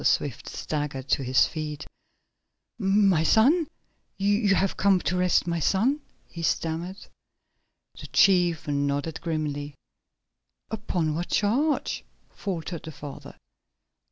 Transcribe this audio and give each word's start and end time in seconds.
Swift 0.03 0.49
staggered 0.49 1.07
to 1.07 1.21
his 1.21 1.45
feet. 1.45 1.85
"My 2.79 3.21
son! 3.21 3.67
You 4.17 4.55
have 4.55 4.75
come 4.75 4.99
to 5.01 5.19
arrest 5.19 5.45
my 5.45 5.59
son?" 5.59 6.01
he 6.27 6.41
stammered. 6.41 6.97
The 7.99 8.07
chief 8.07 8.67
nodded 8.67 9.21
grimly. 9.21 9.75
"Upon 10.71 11.13
what 11.13 11.29
charge?" 11.29 12.03
faltered 12.31 12.81
the 12.81 12.91
father. 12.91 13.35